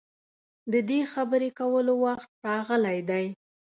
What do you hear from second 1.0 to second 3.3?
خبرې کولو وخت راغلی دی.